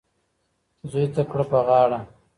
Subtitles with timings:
[0.89, 1.99] زوی ته کړه په غاړه